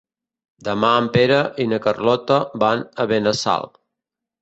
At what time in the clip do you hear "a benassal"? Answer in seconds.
3.07-3.73